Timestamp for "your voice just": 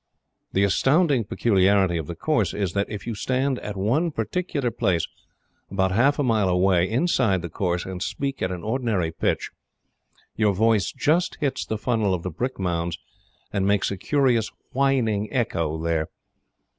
10.35-11.37